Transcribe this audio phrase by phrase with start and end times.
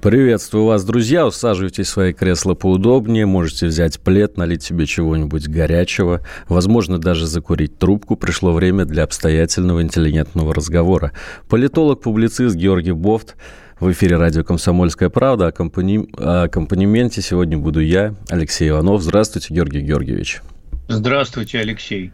[0.00, 1.26] Приветствую вас, друзья.
[1.26, 3.26] Усаживайтесь в свои кресла поудобнее.
[3.26, 6.20] Можете взять плед, налить себе чего-нибудь горячего.
[6.48, 8.14] Возможно, даже закурить трубку.
[8.14, 11.10] Пришло время для обстоятельного интеллигентного разговора.
[11.48, 13.34] Политолог-публицист Георгий Бофт
[13.80, 15.48] в эфире радио «Комсомольская правда».
[15.48, 16.08] Аккомпани...
[16.16, 19.02] Аккомпанементе сегодня буду я, Алексей Иванов.
[19.02, 20.42] Здравствуйте, Георгий Георгиевич.
[20.86, 22.12] Здравствуйте, Алексей.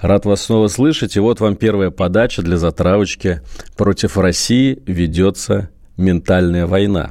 [0.00, 1.14] Рад вас снова слышать.
[1.14, 3.42] И вот вам первая подача для затравочки.
[3.76, 7.10] Против России ведется ментальная война.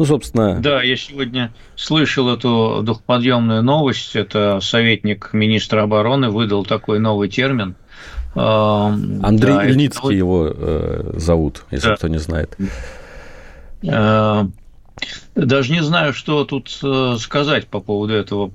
[0.00, 0.58] Ну, собственно...
[0.58, 4.16] Да, я сегодня слышал эту духоподъемную новость.
[4.16, 7.74] Это советник министра обороны выдал такой новый термин.
[8.34, 10.16] Андрей да, Ильницкий это...
[10.16, 11.96] его э, зовут, если да.
[11.96, 12.56] кто не знает.
[13.82, 14.52] Даже
[15.70, 18.52] не знаю, что тут э, сказать по поводу этого.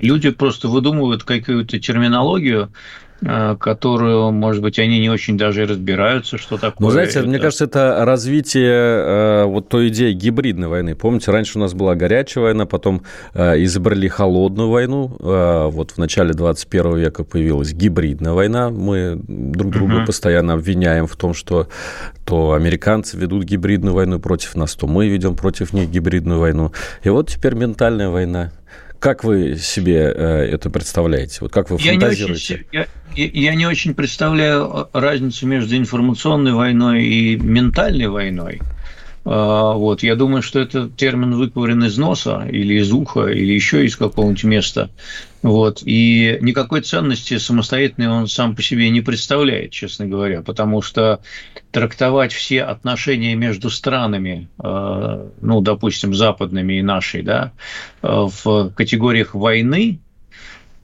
[0.00, 2.72] Люди просто выдумывают какую-то терминологию, Э,
[3.20, 6.86] которую, может быть, они не очень даже и разбираются, что такое.
[6.86, 7.28] Ну, знаете, это...
[7.28, 10.94] мне кажется, это развитие э, вот той идеи гибридной войны.
[10.94, 15.16] Помните, раньше у нас была горячая война, потом э, изобрели холодную войну.
[15.18, 18.70] Вот в начале 21 века появилась гибридная война.
[18.70, 20.06] Мы друг друга угу.
[20.06, 21.68] постоянно обвиняем в том, что
[22.24, 26.72] то американцы ведут гибридную войну против нас, то мы ведем против них гибридную войну.
[27.02, 28.52] И вот теперь ментальная война.
[29.06, 31.38] Как вы себе это представляете?
[31.42, 32.66] Вот как вы я фантазируете?
[32.72, 38.60] Не очень, я, я не очень представляю разницу между информационной войной и ментальной войной.
[39.28, 43.84] А, вот, я думаю, что это термин выковырен из носа или из уха, или еще
[43.84, 44.90] из какого-нибудь места.
[45.42, 51.20] Вот, и никакой ценности самостоятельной он сам по себе не представляет, честно говоря, потому что
[51.72, 57.52] трактовать все отношения между странами, а, ну, допустим, западными и нашей, да,
[58.02, 59.98] в категориях войны,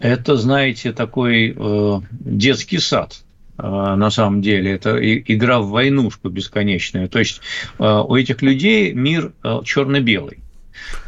[0.00, 3.22] это, знаете, такой э, детский сад
[3.66, 4.72] на самом деле.
[4.72, 7.08] Это игра в войнушку бесконечную.
[7.08, 7.40] То есть
[7.78, 10.38] э, у этих людей мир э, черно-белый.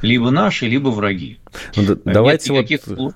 [0.02, 1.38] Либо наши, либо враги.
[1.76, 3.14] Ну, давайте нет никаких, вот...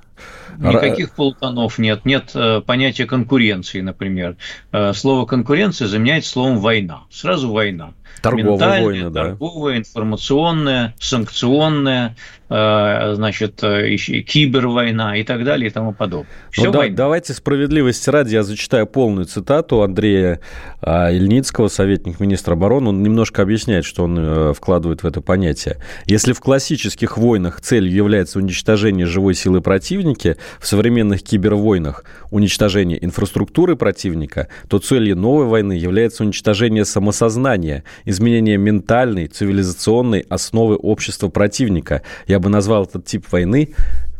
[0.59, 4.37] никаких полутонов нет, нет э, понятия конкуренции, например.
[4.72, 7.03] Э, слово конкуренция заменяется словом война.
[7.10, 7.93] Сразу война.
[8.23, 9.25] Торговая война, да.
[9.25, 12.17] Торговая, информационная, санкционная,
[12.51, 16.31] Э, значит, э, кибервойна и так далее и тому подобное.
[16.51, 20.41] Все ну, да, давайте справедливости ради я зачитаю полную цитату Андрея
[20.81, 22.89] а, Ильницкого, советник министра обороны.
[22.89, 25.77] Он немножко объясняет, что он э, вкладывает в это понятие.
[26.07, 33.77] Если в классических войнах целью является уничтожение живой силы противника, в современных кибервойнах уничтожение инфраструктуры
[33.77, 42.03] противника, то целью новой войны является уничтожение самосознания, изменение ментальной, цивилизационной основы общества противника.
[42.27, 43.75] Я бы назвал этот тип войны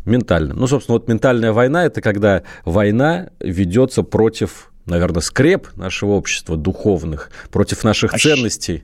[0.05, 0.57] ментальным.
[0.57, 7.31] Ну, собственно, вот ментальная война– это когда война ведется против, наверное, скреп нашего общества, духовных,
[7.51, 8.83] против наших а ценностей.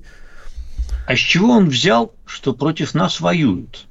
[1.08, 3.86] А с чего он взял, что против нас воюют?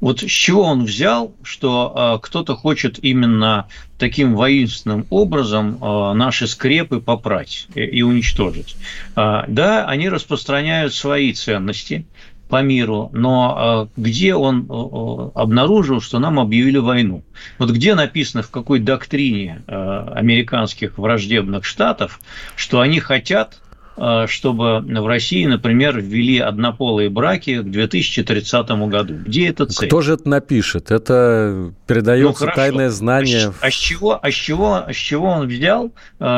[0.00, 3.68] Вот с чего он взял, что э, кто-то хочет именно
[3.98, 8.76] таким воинственным образом э, наши скрепы попрать и, и уничтожить?
[9.16, 12.06] Э, да, они распространяют свои ценности,
[12.50, 17.22] по миру, но э, где он э, обнаружил, что нам объявили войну?
[17.58, 22.20] Вот где написано, в какой доктрине э, американских враждебных штатов,
[22.56, 23.60] что они хотят
[23.96, 29.14] чтобы в России, например, ввели однополые браки к 2030 году.
[29.26, 29.88] Где это цель?
[29.88, 30.90] Кто же это напишет?
[30.90, 33.52] Это передается ну, тайное знание.
[33.60, 35.92] А, а, с чего, а, с чего, а с чего он взял,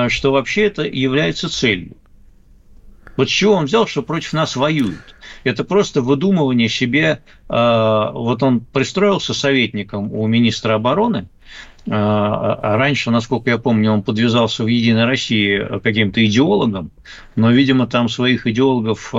[0.09, 1.97] что вообще это является целью?
[3.17, 5.15] Вот с чего он взял, что против нас воюют?
[5.45, 7.23] Это просто выдумывание себе.
[7.49, 11.29] А, вот он пристроился советником у министра обороны,
[11.91, 16.91] а, а раньше, насколько я помню, он подвязался в «Единой России» каким-то идеологом,
[17.35, 19.13] но, видимо, там своих идеологов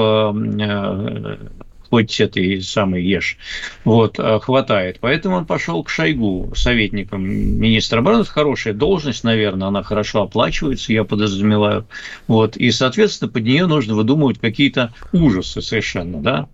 [1.94, 3.38] хоть этой самой ешь,
[3.86, 4.98] вот, а, хватает.
[5.00, 8.22] Поэтому он пошел к Шойгу, советником министра обороны.
[8.22, 11.86] Это хорошая должность, наверное, она хорошо оплачивается, я подразумеваю.
[12.28, 16.48] Вот, и, соответственно, под нее нужно выдумывать какие-то ужасы совершенно, да.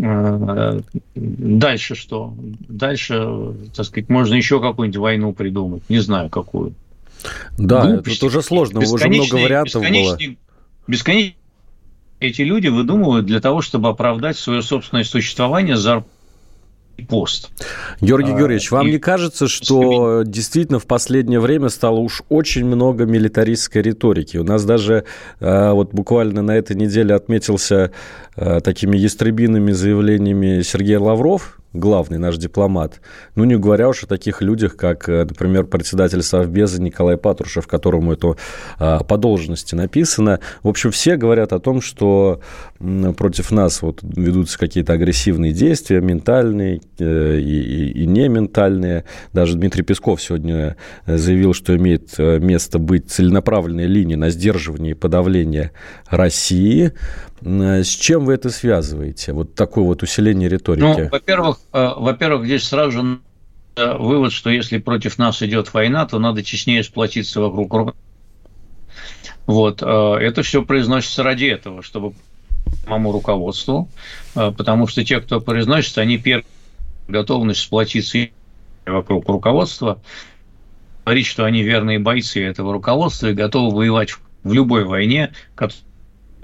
[0.00, 0.78] А,
[1.16, 2.32] дальше что?
[2.68, 3.26] Дальше,
[3.74, 6.74] так сказать, можно еще какую-нибудь войну придумать, не знаю какую.
[7.58, 8.18] Да, Глупости.
[8.18, 10.16] это уже сложно, уже много вариантов было.
[10.86, 11.34] Бесконечные
[12.20, 15.76] эти люди выдумывают для того, чтобы оправдать свое собственное существование,
[17.08, 17.50] пост.
[18.00, 18.92] Георгий а, Георгиевич, вам и...
[18.92, 24.36] не кажется, что действительно в последнее время стало уж очень много милитаристской риторики?
[24.36, 25.04] У нас даже
[25.40, 27.92] а, вот буквально на этой неделе отметился
[28.34, 33.00] а, такими ястребиными заявлениями Сергей Лавров, главный наш дипломат.
[33.34, 38.12] Ну, не говоря уж о таких людях, как, э, например, председатель Совбеза Николай Патрушев, которому
[38.12, 38.36] это
[38.78, 40.40] а, по должности написано.
[40.62, 42.40] В общем, все говорят о том, что
[42.78, 49.04] против нас вот ведутся какие-то агрессивные действия, ментальные э, и, и, и не ментальные.
[49.32, 50.76] Даже Дмитрий Песков сегодня
[51.06, 55.72] заявил, что имеет э, место быть целенаправленная линия на сдерживание и подавление
[56.08, 56.92] России.
[57.42, 59.32] С чем вы это связываете?
[59.32, 60.82] Вот такое вот усиление риторики.
[60.82, 63.18] Ну, во-первых, Э, во-первых, здесь сразу же
[63.76, 67.94] вывод, что если против нас идет война, то надо честнее сплотиться вокруг.
[69.46, 72.14] Вот, э, это все произносится ради этого, чтобы
[72.84, 73.88] самому руководству,
[74.34, 76.46] э, потому что те, кто произносит, они первые
[77.08, 78.28] готовность сплотиться
[78.84, 80.00] вокруг руководства,
[81.04, 85.84] говорить, что они верные бойцы этого руководства и готовы воевать в любой войне, которую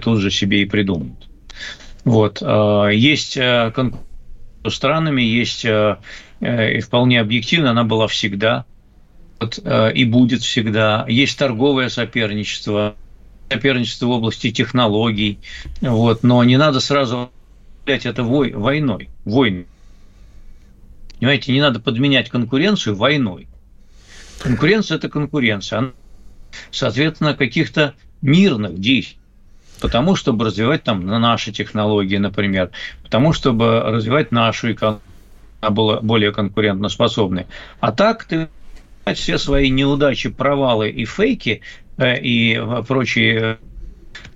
[0.02, 1.28] тут же себе и придумают.
[2.04, 2.42] Вот.
[2.42, 4.02] Есть конкуренция
[4.70, 5.98] странами есть э,
[6.40, 8.64] э, и вполне объективно, она была всегда
[9.40, 11.04] вот, э, и будет всегда.
[11.08, 12.94] Есть торговое соперничество,
[13.52, 15.38] соперничество в области технологий,
[15.80, 17.30] вот, но не надо сразу
[17.86, 19.66] это войной, войной.
[21.18, 23.46] Понимаете, не надо подменять конкуренцию войной.
[24.40, 25.92] Конкуренция– это конкуренция.
[26.70, 29.18] соответственно, каких-то мирных действий
[29.82, 32.70] потому чтобы развивать там наши технологии, например,
[33.02, 35.02] потому чтобы развивать нашу экономику,
[35.60, 37.46] была более конкурентоспособной.
[37.80, 38.48] А так ты
[39.14, 41.60] все свои неудачи, провалы и фейки
[41.98, 43.58] и прочие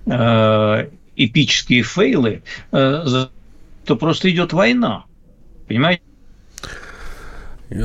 [0.05, 3.05] э, эпические фейлы, э,
[3.85, 5.05] то просто идет война.
[5.67, 6.01] Понимаете?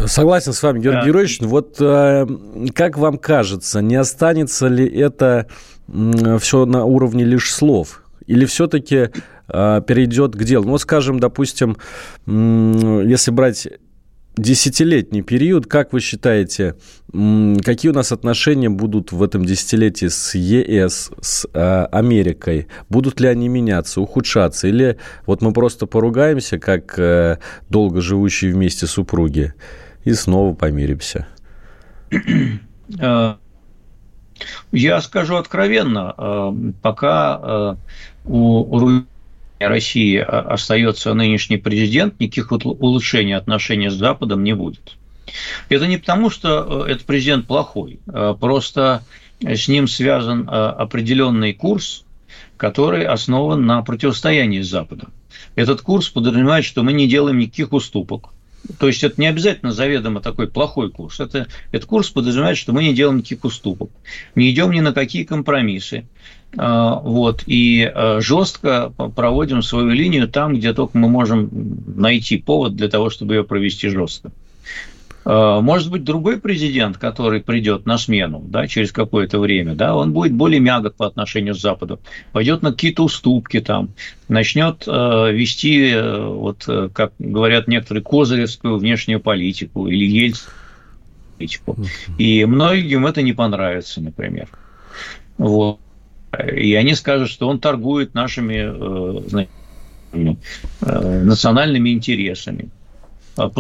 [0.06, 1.06] Согласен с вами, Георгий да.
[1.06, 1.40] Георгиевич.
[1.40, 2.26] Вот э,
[2.74, 5.48] как вам кажется, не останется ли это
[6.38, 8.04] все на уровне лишь слов?
[8.26, 9.10] Или все-таки
[9.48, 10.69] э, перейдет к делу?
[10.69, 11.76] Ну, скажем, допустим,
[12.26, 13.66] если брать
[14.37, 16.76] десятилетний период, как вы считаете,
[17.11, 22.69] какие у нас отношения будут в этом десятилетии с ЕС, с э, Америкой?
[22.88, 24.69] Будут ли они меняться, ухудшаться?
[24.69, 27.38] Или вот мы просто поругаемся, как э,
[27.69, 29.55] долго живущие вместе супруги,
[30.05, 31.26] и снова помиримся?
[34.73, 37.76] Я скажу откровенно, э, пока э,
[38.25, 38.79] у
[39.68, 44.96] России остается нынешний президент, никаких улучшений отношений с Западом не будет.
[45.68, 48.00] Это не потому, что э, этот президент плохой,
[48.40, 49.02] просто
[49.40, 52.04] с ним связан определенный курс,
[52.56, 55.12] который основан на противостоянии с Западом.
[55.56, 58.30] Этот курс подразумевает, что мы не делаем никаких уступок,
[58.78, 61.18] то есть это не обязательно заведомо такой плохой курс.
[61.20, 63.90] Это, этот курс подразумевает, что мы не делаем никаких уступок,
[64.34, 66.06] не идем ни на какие компромиссы.
[66.56, 71.49] А, вот, и а, жестко проводим свою линию там, где только мы можем
[71.96, 74.31] найти повод для того, чтобы ее провести жестко.
[75.25, 80.12] Э, может быть, другой президент, который придет на смену да, через какое-то время, да, он
[80.12, 82.00] будет более мягок по отношению с Западу,
[82.32, 83.90] пойдет на какие-то уступки там,
[84.28, 90.56] начнет э, вести, э, вот, э, как говорят некоторые, козыревскую внешнюю политику или ельцинскую
[91.38, 91.76] политику.
[92.19, 94.48] И многим это не понравится, например.
[95.38, 95.79] Вот.
[96.32, 98.65] И они скажут, что он торгует нашими
[99.34, 99.46] э,
[100.12, 102.70] э, национальными интересами
[103.36, 103.51] а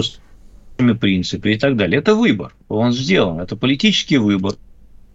[0.98, 1.98] принципы и так далее.
[1.98, 4.54] Это выбор, он сделан, это политический выбор.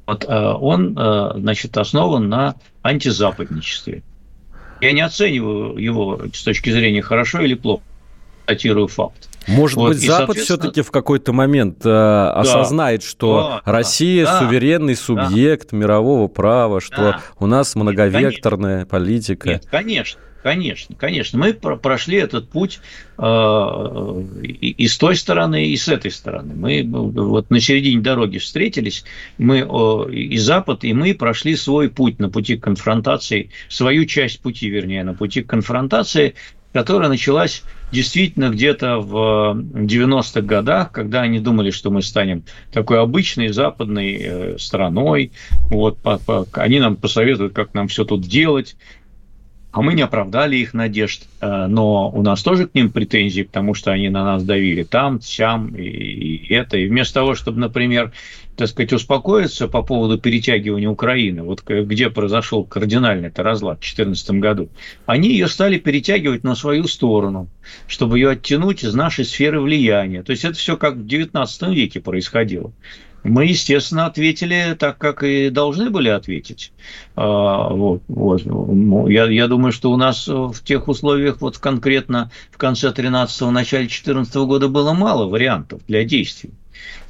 [0.05, 4.03] Вот, э, он, значит, основан на антизападничестве.
[4.79, 7.83] Я не оцениваю его с точки зрения хорошо или плохо,
[8.47, 9.29] цитирую факт.
[9.47, 14.39] Может вот, быть, Запад все-таки в какой-то момент э, да, осознает, что да, Россия да,
[14.39, 19.49] суверенный субъект да, мирового права, что да, у нас многовекторная нет, политика.
[19.49, 20.19] Нет, конечно.
[20.43, 21.37] Конечно, конечно.
[21.37, 22.79] Мы прошли этот путь
[23.17, 23.21] э,
[24.41, 26.53] и с той стороны, и с этой стороны.
[26.55, 29.03] Мы вот на середине дороги встретились,
[29.37, 29.59] мы
[30.09, 35.03] и Запад, и мы прошли свой путь на пути к конфронтации, свою часть пути, вернее,
[35.03, 36.35] на пути к конфронтации,
[36.71, 43.49] которая началась действительно где-то в 90-х годах, когда они думали, что мы станем такой обычной
[43.49, 45.31] западной э, страной,
[45.69, 48.75] вот, по, по, они нам посоветуют, как нам все тут делать,
[49.71, 53.73] а мы не оправдали их надежд, э, но у нас тоже к ним претензии, потому
[53.73, 56.77] что они на нас давили там, сям и, и это.
[56.77, 58.11] И вместо того, чтобы, например,
[58.57, 64.31] так сказать, успокоиться по поводу перетягивания Украины, вот где произошел кардинальный это разлад в 2014
[64.31, 64.69] году,
[65.05, 67.47] они ее стали перетягивать на свою сторону,
[67.87, 70.23] чтобы ее оттянуть из нашей сферы влияния.
[70.23, 72.73] То есть это все как в XIX веке происходило.
[73.23, 76.71] Мы, естественно, ответили так, как и должны были ответить.
[77.15, 78.45] А, вот, вот.
[78.45, 83.51] Ну, я, я думаю, что у нас в тех условиях, вот конкретно в конце 13-го,
[83.51, 86.51] начале 14 года было мало вариантов для действий.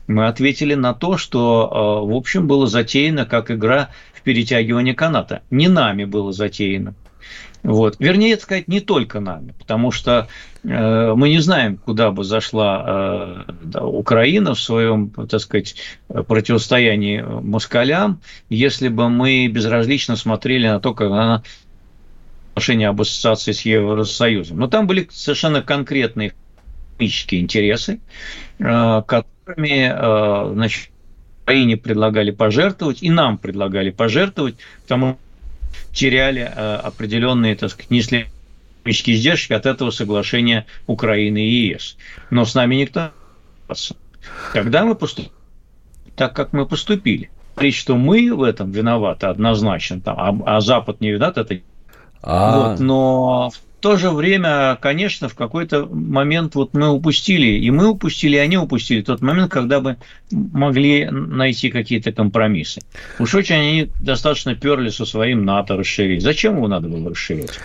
[0.07, 5.41] Мы ответили на то, что, а, в общем, было затеяно как игра в перетягивание каната.
[5.49, 6.95] Не нами было затеяно.
[7.63, 7.97] Вот.
[7.99, 10.29] Вернее, сказать, не только нами, потому что
[10.63, 15.75] э, мы не знаем, куда бы зашла э, да, Украина в своем, так сказать,
[16.07, 21.43] противостоянии москалям, если бы мы безразлично смотрели на то, как она
[22.51, 24.59] отношения об ассоциации с Евросоюзом.
[24.59, 26.33] Но там были совершенно конкретные
[26.97, 27.99] экономические интересы,
[28.59, 29.01] э,
[29.47, 30.89] которыми э, значит,
[31.43, 35.17] Украине предлагали пожертвовать, и нам предлагали пожертвовать, потому
[35.71, 38.27] что теряли э, определенные, так сказать, несли
[38.81, 41.97] экономические издержки от этого соглашения Украины и ЕС.
[42.29, 43.11] Но с нами никто
[44.51, 45.31] Когда мы поступили
[46.15, 47.29] так, как мы поступили.
[47.55, 51.59] Говорить, что мы в этом виноваты однозначно, там, а, а Запад не виноват, это...
[52.21, 52.69] А...
[52.71, 57.87] Вот, но в то же время, конечно, в какой-то момент вот мы упустили, и мы
[57.87, 59.97] упустили, и они упустили тот момент, когда бы
[60.31, 62.81] могли найти какие-то компромиссы.
[63.19, 66.23] Уж очень они достаточно перли со своим НАТО расширить.
[66.23, 67.59] Зачем его надо было расширять?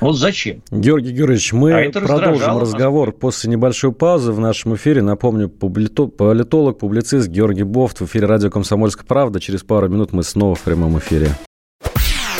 [0.00, 0.62] Вот зачем?
[0.72, 3.16] Георгий Георгиевич, мы а продолжим разговор нас.
[3.20, 5.00] после небольшой паузы в нашем эфире.
[5.00, 9.38] Напомню, политолог, публицист Георгий Бофт в эфире радио «Комсомольская правда».
[9.38, 11.28] Через пару минут мы снова в прямом эфире.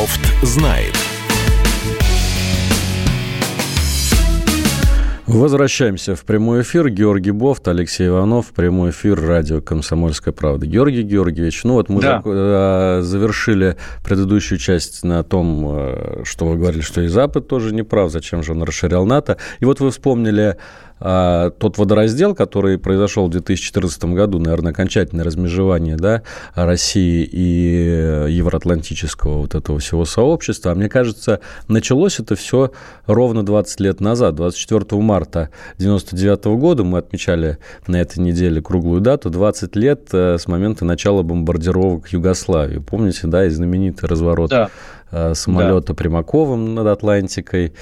[0.00, 0.94] Бофт знает.
[5.26, 6.88] Возвращаемся в прямой эфир.
[6.88, 10.64] Георгий Бофт, Алексей Иванов, прямой эфир радио «Комсомольская правда».
[10.64, 12.22] Георгий Георгиевич, ну вот мы да.
[12.24, 17.82] Э, завершили предыдущую часть на том, э, что вы говорили, что и Запад тоже не
[17.82, 19.36] прав, зачем же он расширял НАТО.
[19.58, 20.56] И вот вы вспомнили
[21.00, 26.22] а, тот водораздел, который произошел в 2014 году, наверное, окончательное размежевание да,
[26.54, 32.72] России и евроатлантического вот этого всего сообщества, а мне кажется, началось это все
[33.06, 39.30] ровно 20 лет назад, 24 марта 1999 года, мы отмечали на этой неделе круглую дату,
[39.30, 42.78] 20 лет э, с момента начала бомбардировок Югославии.
[42.78, 44.70] Помните, да, и знаменитый разворот да.
[45.10, 45.94] Э, самолета да.
[45.94, 47.72] Примаковым над Атлантикой.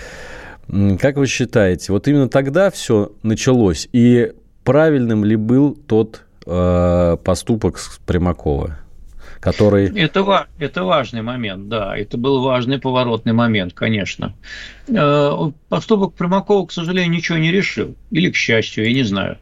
[1.01, 4.33] Как вы считаете, вот именно тогда все началось, и
[4.65, 8.79] правильным ли был тот э, поступок Примакова?
[9.41, 9.87] который...
[9.99, 14.35] Это, это важный момент, да, это был важный поворотный момент, конечно.
[14.89, 15.33] Э,
[15.69, 19.39] поступок Примакова, к сожалению, ничего не решил, или к счастью, я не знаю.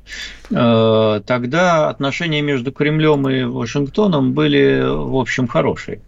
[0.50, 6.00] Э, тогда отношения между Кремлем и Вашингтоном были, в общем, хорошие.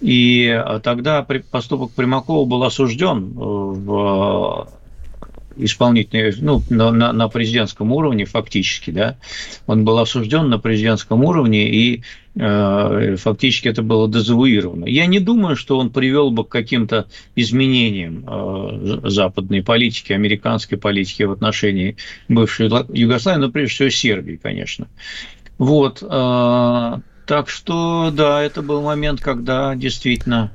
[0.00, 4.68] И а, тогда поступок Примакова был осужден э, в
[5.56, 9.16] исполнительной, ну, на, на президентском уровне фактически, да,
[9.66, 12.02] он был осужден на президентском уровне, и
[12.34, 14.84] э, фактически это было дезавуировано.
[14.86, 21.22] Я не думаю, что он привел бы к каким-то изменениям э, западной политики, американской политики
[21.22, 21.96] в отношении
[22.28, 24.88] бывшей Югославии, но прежде всего Сербии, конечно.
[25.58, 26.02] Вот.
[26.02, 30.52] Э, так что, да, это был момент, когда действительно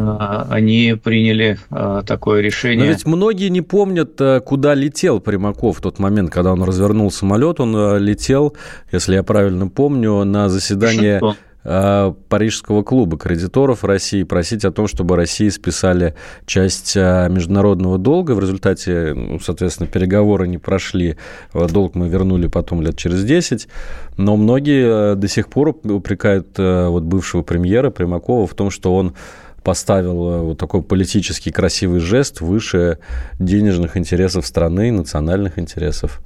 [0.00, 2.86] а, они приняли а, такое решение.
[2.86, 7.10] Но ведь многие не помнят, э, куда летел Примаков в тот момент, когда он развернул
[7.10, 7.60] самолет.
[7.60, 8.56] Он э, летел,
[8.92, 11.36] если я правильно помню, на заседание Вашингтон.
[11.64, 16.14] Э, Парижского клуба кредиторов России, просить о том, чтобы России списали
[16.46, 18.32] часть э, международного долга.
[18.32, 21.16] В результате, ну, соответственно, переговоры не прошли.
[21.52, 23.68] Долг мы вернули потом лет через 10.
[24.16, 29.14] Но многие до сих пор упрекают вот бывшего премьера Примакова в том, что он
[29.62, 32.98] поставил вот такой политический красивый жест выше
[33.38, 36.20] денежных интересов страны, национальных интересов.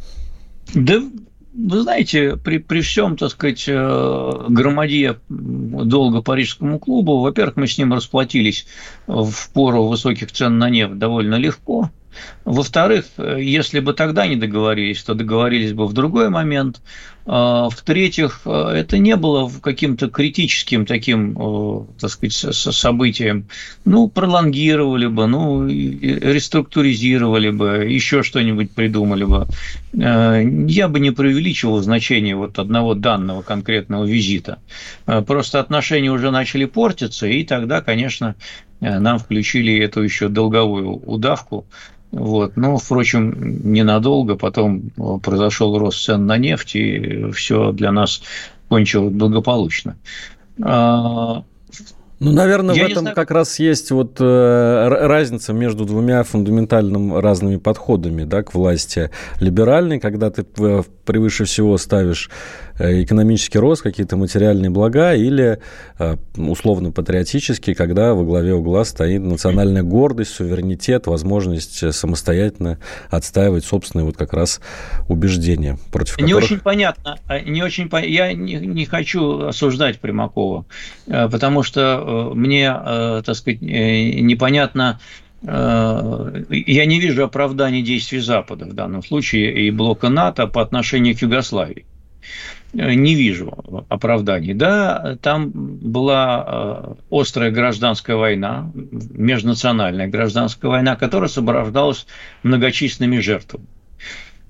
[0.75, 1.01] Да
[1.59, 7.77] вы знаете, при, при всем, так сказать, э, громаде долга Парижскому клубу, во-первых, мы с
[7.77, 8.67] ним расплатились
[9.09, 11.91] в пору высоких цен на нефть довольно легко.
[12.45, 16.81] Во-вторых, если бы тогда не договорились, то договорились бы в другой момент.
[17.31, 23.49] А, в-третьих, это не было каким-то критическим таким, э, так сказать, событием.
[23.85, 29.47] Ну, пролонгировали бы, ну, реструктуризировали бы, еще что-нибудь придумали бы.
[29.93, 34.59] Э, я бы не преувеличивал значение вот одного данного конкретного визита.
[35.07, 38.37] Э, просто отношения уже начали портиться, и тогда, конечно,
[38.81, 41.67] нам включили эту еще долговую удавку,
[42.11, 42.57] вот.
[42.57, 44.37] Но, впрочем, ненадолго.
[44.37, 44.91] Потом
[45.23, 48.23] произошел рост цен на нефть, и все для нас
[48.69, 49.97] кончилось благополучно.
[50.63, 51.45] А,
[52.21, 57.57] ну, наверное, Я в этом как раз есть вот э, разница между двумя фундаментальными разными
[57.59, 59.11] подходами да, к власти.
[59.39, 65.59] Либеральный, когда ты превыше всего ставишь э, экономический рост, какие-то материальные блага, или
[65.99, 72.79] э, условно-патриотический, когда во главе угла стоит национальная гордость, суверенитет, возможность самостоятельно
[73.11, 74.61] отстаивать собственные вот как раз
[75.09, 76.29] убеждения, против которых...
[76.29, 77.19] Не очень понятно.
[77.27, 78.03] А, не очень по...
[78.03, 80.67] Я не, не хочу осуждать Примакова,
[81.07, 85.01] э, потому что мне, так сказать, непонятно,
[85.43, 91.17] Э, я не вижу оправдания действий Запада в данном случае и блока НАТО по отношению
[91.17, 91.87] к Югославии.
[92.75, 93.53] Э, не вижу
[93.89, 94.55] оправданий.
[94.55, 102.07] Да, там была э, острая гражданская война, межнациональная гражданская война, которая сопровождалась
[102.43, 103.67] многочисленными жертвами.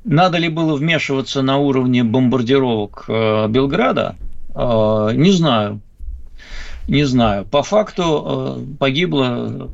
[0.04, 4.16] Надо ли было вмешиваться на уровне бомбардировок Белграда?
[4.54, 5.80] Не знаю.
[6.86, 7.44] Не знаю.
[7.44, 9.70] По факту погибло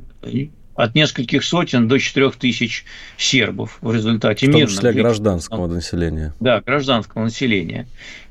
[0.74, 2.84] от нескольких сотен до четырех тысяч
[3.16, 4.66] сербов в результате мирного.
[4.66, 6.34] В том числе гражданского населения.
[6.40, 7.86] Да, гражданского населения.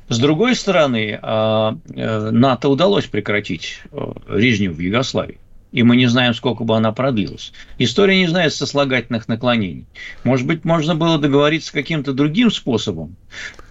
[0.09, 5.39] С другой стороны, а, э, НАТО удалось прекратить э, резню в Югославии.
[5.71, 7.51] И мы не знаем, сколько бы она продлилась.
[7.79, 9.85] История не знает сослагательных наклонений.
[10.23, 13.15] Может быть, можно было договориться каким-то другим способом,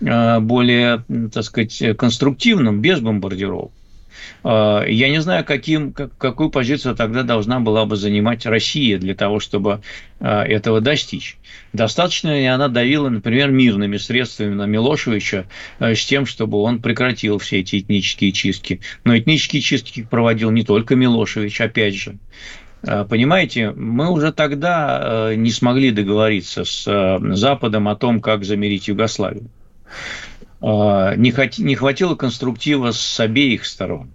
[0.01, 3.71] э, более, так сказать, конструктивным, без бомбардировок.
[4.45, 9.41] А, я не знаю, каким, какую позицию тогда должна была бы занимать Россия для того,
[9.41, 9.83] чтобы
[10.21, 11.37] а, этого достичь.
[11.73, 15.47] Достаточно ли она давила, например, мирными средствами на Милошевича
[15.79, 18.81] а, с тем, чтобы он прекратил все эти этнические чистки.
[19.05, 22.17] Но этнические чистки проводил не только Милошевич, опять же.
[22.83, 26.83] Понимаете, мы уже тогда не смогли договориться с
[27.37, 29.49] Западом о том, как замерить Югославию.
[30.63, 34.11] Не хватило конструктива с обеих сторон.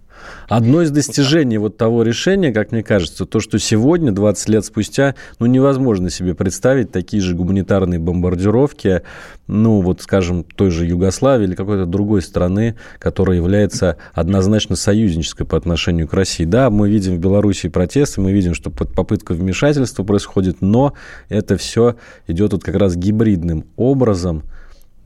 [0.48, 5.14] Одно из достижений вот того решения, как мне кажется, то, что сегодня, 20 лет спустя,
[5.38, 9.02] ну, невозможно себе представить такие же гуманитарные бомбардировки,
[9.46, 15.56] ну, вот, скажем, той же Югославии или какой-то другой страны, которая является однозначно союзнической по
[15.56, 16.44] отношению к России.
[16.44, 20.94] Да, мы видим в Беларуси протесты, мы видим, что попытка вмешательства происходит, но
[21.28, 24.42] это все идет вот как раз гибридным образом,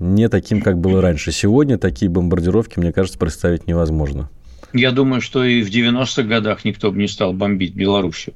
[0.02, 1.32] не таким, как было раньше.
[1.32, 4.28] Сегодня такие бомбардировки, мне кажется, представить невозможно.
[4.72, 8.34] Я думаю, что и в 90-х годах никто бы не стал бомбить Белоруссию.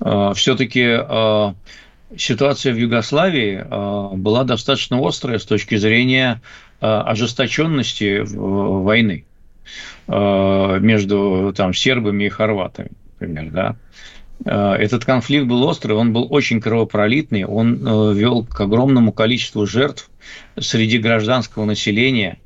[0.00, 1.54] А, Все-таки а,
[2.16, 6.40] ситуация в Югославии а, была достаточно острая с точки зрения
[6.80, 9.24] ожесточенности войны
[10.06, 13.76] между там, сербами и хорватами, например, да.
[14.76, 20.10] Этот конфликт был острый, он был очень кровопролитный, он вел к огромному количеству жертв
[20.58, 22.38] среди гражданского населения,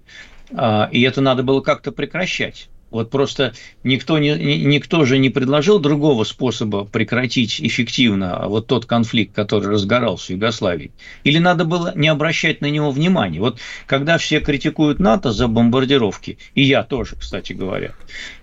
[0.51, 2.69] и это надо было как-то прекращать.
[2.91, 3.53] Вот просто
[3.85, 10.29] никто, не, никто же не предложил другого способа прекратить эффективно вот тот конфликт, который разгорался
[10.29, 10.93] в Югославии.
[11.23, 13.41] Или надо было не обращать на него внимания.
[13.41, 17.95] Вот когда все критикуют НАТО за бомбардировки, и я тоже, кстати говоря,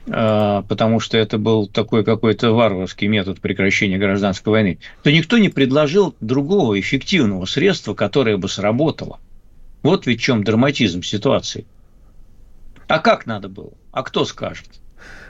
[0.08, 5.50] а, потому что это был такой какой-то варварский метод прекращения гражданской войны, то никто не
[5.50, 9.20] предложил другого эффективного средства, которое бы сработало.
[9.82, 11.66] Вот ведь в чем драматизм ситуации.
[12.88, 13.74] А как надо было?
[13.92, 14.68] А кто скажет?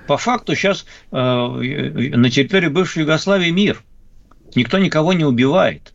[0.07, 3.81] По факту сейчас э, на территории бывшей Югославии мир.
[4.55, 5.93] Никто никого не убивает.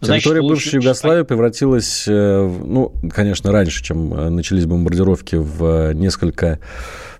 [0.00, 6.60] Значит, Территория бывшей Югославии превратилась, э, ну, конечно, раньше, чем э, начались бомбардировки, в несколько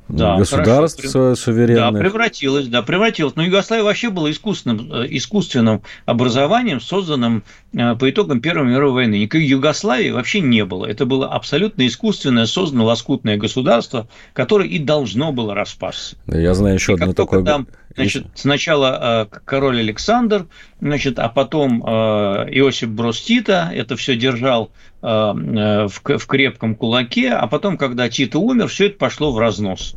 [0.08, 1.34] да, государство хорошо.
[1.34, 1.90] суверенное.
[1.90, 3.36] Да, превратилось, да, превратилось.
[3.36, 7.44] Но Югославия вообще была искусственным, э, искусственным образованием, созданным
[7.74, 9.18] э, по итогам Первой мировой войны.
[9.18, 10.86] Никакой Югославии вообще не было.
[10.86, 16.16] Это было абсолютно искусственное, созданное лоскутное государство, которое и должно было распасться.
[16.26, 17.44] Да, я знаю еще и одно такое...
[17.44, 20.46] Там, значит, сначала э, король Александр,
[20.80, 28.08] значит, а потом Иосиф Брос Тита это все держал в крепком кулаке, а потом, когда
[28.08, 29.94] Тита умер, все это пошло в разнос.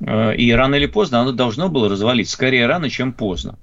[0.00, 2.34] Э, и рано или поздно оно должно было развалиться.
[2.34, 3.56] Скорее рано, чем поздно.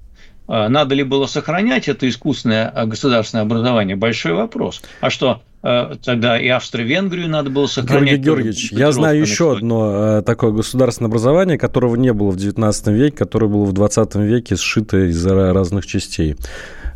[0.48, 3.96] Э, надо ли было сохранять это искусственное э, государственное образование?
[3.96, 4.82] Большой вопрос.
[5.00, 8.20] А что, тогда и Австро-Венгрию надо было сохранять.
[8.20, 13.16] Георгий Георгиевич, я знаю еще одно такое государственное образование, которого не было в XIX веке,
[13.16, 16.36] которое было в XX веке сшито из разных частей.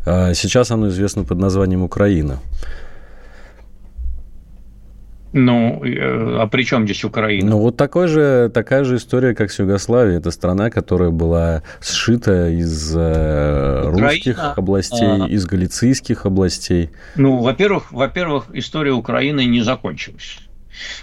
[0.05, 2.39] Сейчас оно известно под названием Украина.
[5.33, 7.51] Ну, э, а при чем здесь Украина?
[7.51, 10.19] Ну, вот такой же, такая же история, как с Югославией.
[10.19, 15.27] Это страна, которая была сшита из э, русских областей, а...
[15.27, 16.91] из галицийских областей.
[17.17, 20.39] Ну, во-первых, во-первых, история Украины не закончилась.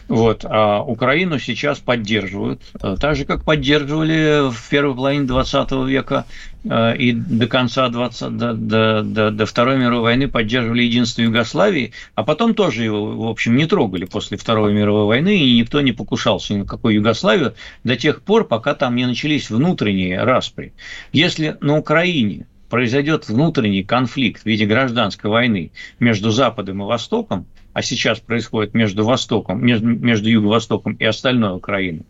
[0.08, 0.46] Вот.
[0.46, 6.26] А Украину сейчас поддерживают, э, так же, как поддерживали в первой половине 20 века
[6.64, 11.94] э, и до конца 20, до, до, до, до Второй мировой войны поддерживали единство Югославии,
[12.16, 15.92] а потом тоже его, в общем, не трогали после Второй мировой войны, и никто не
[15.92, 20.74] покушался ни на какую Югославию до тех пор, пока там не начались внутренние распри.
[21.12, 27.82] Если на Украине произойдет внутренний конфликт в виде гражданской войны между Западом и Востоком, а
[27.82, 32.06] сейчас происходит между Востоком, между, между Юго-Востоком и остальной Украиной,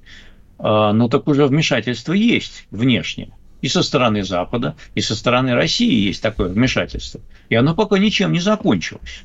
[0.57, 3.31] а, ну так уже вмешательство есть внешнее.
[3.61, 7.19] И со стороны Запада, и со стороны России есть такое вмешательство.
[7.49, 9.23] И оно пока ничем не закончилось.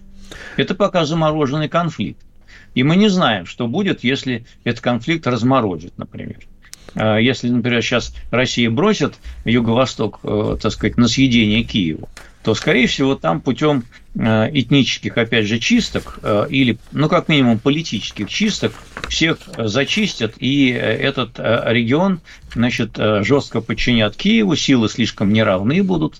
[0.57, 2.20] Это пока замороженный конфликт.
[2.75, 6.38] И мы не знаем, что будет, если этот конфликт разморозит, например.
[6.94, 12.09] А, если, например, сейчас Россия бросит Юго-Восток, э, так сказать, на съедение Киеву,
[12.44, 17.59] то, скорее всего, там путем э, этнических, опять же, чисток э, или, ну, как минимум,
[17.59, 18.74] политических чисток
[19.09, 22.20] всех зачистят, и э, этот регион,
[22.52, 26.16] значит, жестко подчинят Киеву, силы слишком неравны будут,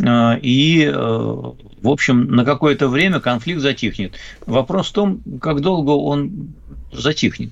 [0.00, 4.14] и, в общем, на какое-то время конфликт затихнет.
[4.46, 6.54] Вопрос в том, как долго он
[6.92, 7.50] затихнет.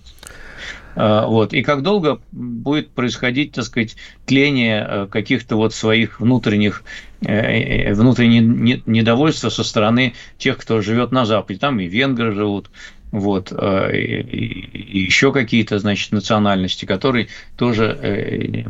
[0.95, 1.53] А, вот.
[1.53, 6.83] И как долго будет происходить, так сказать, тление э, каких-то вот своих внутренних
[7.23, 11.59] э, э, внутреннее недовольства со стороны тех, кто живет на Западе.
[11.59, 12.71] Там и венгры живут,
[13.11, 17.29] вот, и еще какие-то, значит, национальности, которые
[17.59, 18.65] тоже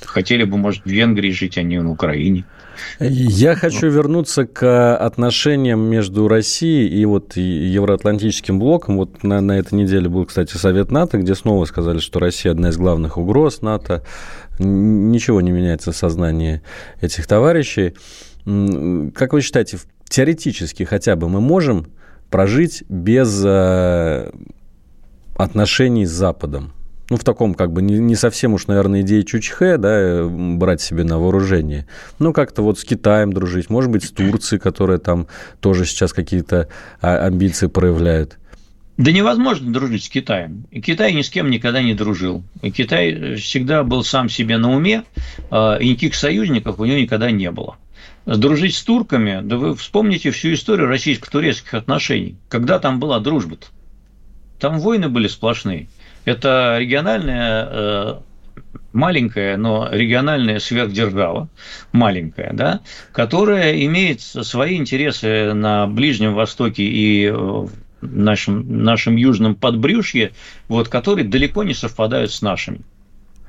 [0.00, 2.44] хотели бы, может, в Венгрии жить, а не на Украине.
[3.00, 8.96] Я хочу вернуться к отношениям между Россией и вот Евроатлантическим блоком.
[8.96, 12.70] Вот на, на этой неделе был, кстати, Совет НАТО, где снова сказали, что Россия одна
[12.70, 14.02] из главных угроз НАТО.
[14.58, 16.62] Ничего не меняется в сознании
[17.00, 17.94] этих товарищей.
[18.44, 21.86] Как вы считаете, теоретически хотя бы мы можем
[22.30, 24.30] прожить без э,
[25.36, 26.72] отношений с Западом?
[27.10, 31.04] Ну, в таком, как бы, не, не совсем уж, наверное, идее Чучхе, да, брать себе
[31.04, 31.86] на вооружение.
[32.18, 35.26] Ну, как-то вот с Китаем дружить, может быть, с Турцией, которая там
[35.60, 36.68] тоже сейчас какие-то
[37.00, 38.38] а, амбиции проявляет.
[38.96, 40.66] Да невозможно дружить с Китаем.
[40.70, 42.44] И Китай ни с кем никогда не дружил.
[42.62, 45.02] И Китай всегда был сам себе на уме,
[45.50, 47.76] а, и никаких союзников у него никогда не было.
[48.24, 52.36] Дружить с турками, да вы вспомните всю историю российско-турецких отношений.
[52.48, 53.66] Когда там была дружба-то?
[54.58, 55.88] Там войны были сплошные.
[56.24, 58.14] Это региональная э,
[58.92, 61.48] маленькая, но региональная сверхдержава,
[61.92, 62.80] маленькая, да,
[63.12, 70.32] которая имеет свои интересы на Ближнем Востоке и в нашем, нашем южном подбрюшье,
[70.68, 72.80] вот, которые далеко не совпадают с нашими.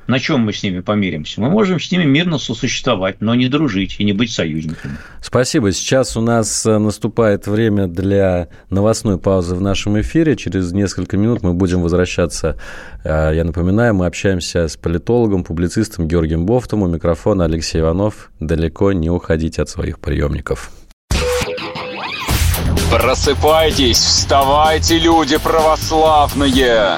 [0.07, 1.41] На чем мы с ними помиримся?
[1.41, 4.97] Мы можем с ними мирно сосуществовать, но не дружить и не быть союзниками.
[5.21, 5.71] Спасибо.
[5.71, 10.35] Сейчас у нас э, наступает время для новостной паузы в нашем эфире.
[10.35, 12.57] Через несколько минут мы будем возвращаться.
[13.03, 16.83] Э, я напоминаю, мы общаемся с политологом, публицистом Георгием Бофтом.
[16.83, 18.29] У микрофона Алексей Иванов.
[18.39, 20.71] Далеко не уходите от своих приемников.
[22.91, 26.97] Просыпайтесь, вставайте, люди православные!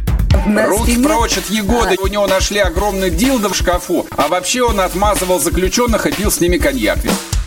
[0.45, 1.97] Руки прочь от Егоды.
[2.01, 4.07] У него нашли огромный дилдо в шкафу.
[4.17, 6.99] А вообще он отмазывал заключенных и пил с ними коньяк.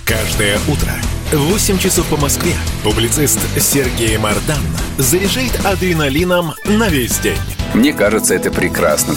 [0.05, 0.93] Каждое утро
[1.33, 2.55] 8 часов по Москве.
[2.85, 4.63] Публицист Сергей Мардан
[4.99, 7.39] заряжает адреналином на весь день.
[7.75, 9.15] Мне кажется, это прекрасно.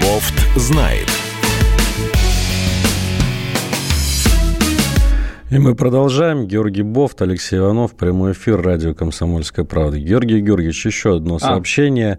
[0.00, 1.08] Бофт знает.
[5.50, 6.46] И мы продолжаем.
[6.46, 9.98] Георгий Бофт, Алексей Иванов, прямой эфир радио «Комсомольская правда».
[9.98, 11.38] Георгий Георгиевич, еще одно а.
[11.38, 12.18] сообщение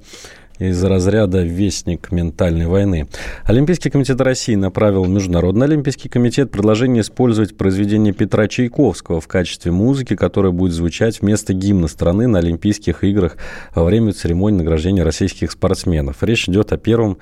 [0.58, 3.08] из разряда «Вестник ментальной войны».
[3.44, 9.72] Олимпийский комитет России направил в Международный олимпийский комитет предложение использовать произведение Петра Чайковского в качестве
[9.72, 13.38] музыки, которая будет звучать вместо гимна страны на Олимпийских играх
[13.76, 16.24] во время церемонии награждения российских спортсменов.
[16.24, 17.20] Речь идет о первом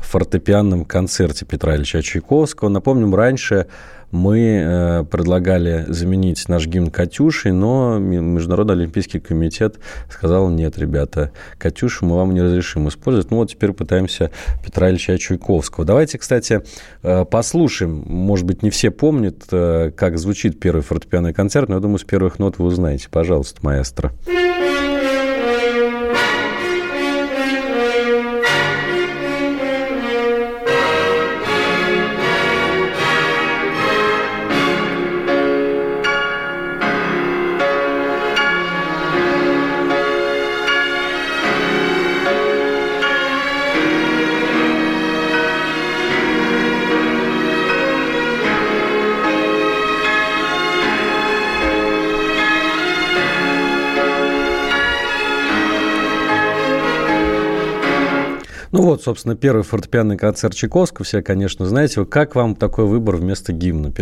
[0.00, 2.70] фортепианном концерте Петра Ильича Чайковского.
[2.70, 3.66] Напомним, раньше
[4.10, 9.76] мы э, предлагали заменить наш гимн «Катюшей», но Международный Олимпийский комитет
[10.10, 13.30] сказал, нет, ребята, «Катюшу» мы вам не разрешим использовать.
[13.30, 14.30] Ну вот теперь пытаемся
[14.64, 15.84] Петра Ильича Чайковского.
[15.84, 16.62] Давайте, кстати,
[17.02, 18.04] э, послушаем.
[18.06, 22.04] Может быть, не все помнят, э, как звучит первый фортепианный концерт, но я думаю, с
[22.04, 23.08] первых нот вы узнаете.
[23.10, 24.10] Пожалуйста, маэстро.
[24.26, 24.49] Маэстро.
[59.00, 62.04] Вот, собственно, первый фортепианный концерт Чайковского, все, конечно, знаете.
[62.04, 63.92] Как вам такой выбор вместо гимна,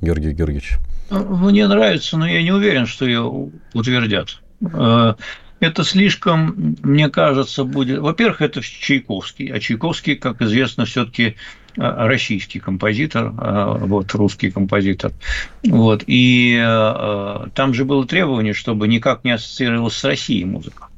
[0.00, 0.78] Георгий Георгиевич?
[1.10, 4.40] Мне нравится, но я не уверен, что ее утвердят.
[4.72, 5.14] Э,
[5.60, 8.00] это слишком, мне кажется, будет...
[8.00, 11.34] Во-первых, это Чайковский, а Чайковский, как известно, все-таки э,
[11.76, 15.12] российский композитор, э, вот, русский композитор.
[15.64, 16.56] Вот, и
[17.54, 20.88] там же было требование, чтобы никак не ассоциировалась с Россией музыка.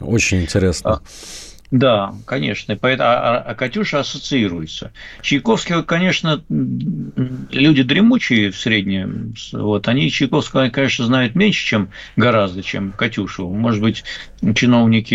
[0.00, 1.02] Очень интересно.
[1.70, 2.76] А, да, конечно.
[2.76, 4.92] Поэтому, а, а Катюша ассоциируется.
[5.22, 9.34] Чайковский, конечно, люди дремучие в среднем.
[9.52, 13.48] Вот, они Чайковского, конечно, знают меньше, чем гораздо, чем Катюшу.
[13.48, 14.04] Может быть,
[14.54, 15.14] чиновники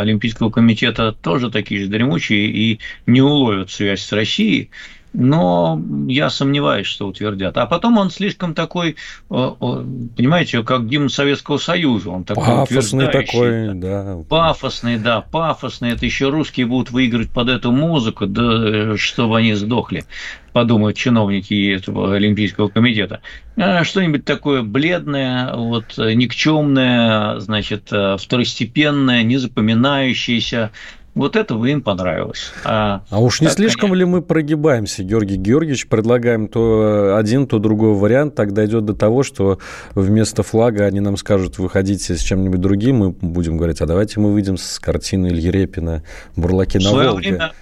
[0.00, 4.70] Олимпийского комитета тоже такие же дремучие и не уловят связь с Россией
[5.14, 7.56] но я сомневаюсь, что утвердят.
[7.56, 8.96] А потом он слишком такой,
[9.28, 12.10] понимаете, как гимн Советского Союза.
[12.10, 14.18] Он такой пафосный такой, да.
[14.28, 15.92] Пафосный, да, пафосный.
[15.92, 20.04] Это еще русские будут выигрывать под эту музыку, да, чтобы они сдохли
[20.52, 23.22] подумают чиновники этого Олимпийского комитета.
[23.56, 30.70] А что-нибудь такое бледное, вот, никчемное, значит, второстепенное, незапоминающееся,
[31.14, 32.52] вот это бы им понравилось.
[32.64, 33.98] А, а уж не слишком конечно...
[33.98, 39.22] ли мы прогибаемся, Георгий Георгиевич, предлагаем то один, то другой вариант, тогда идет до того,
[39.22, 39.58] что
[39.94, 44.32] вместо флага они нам скажут, выходите с чем-нибудь другим, мы будем говорить, а давайте мы
[44.32, 46.02] выйдем с картины Ильи Репина
[46.36, 47.30] «Бурлаки на Волге».
[47.30, 47.52] Время,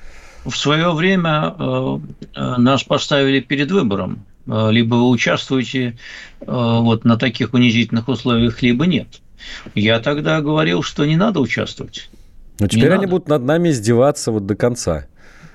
[0.45, 1.99] в свое время э,
[2.35, 4.25] э, нас поставили перед выбором.
[4.47, 5.99] Э, либо вы участвуете
[6.41, 9.21] э, вот на таких унизительных условиях, либо нет.
[9.75, 12.09] Я тогда говорил, что не надо участвовать.
[12.59, 13.09] Но теперь не они надо.
[13.09, 15.07] будут над нами издеваться вот до конца.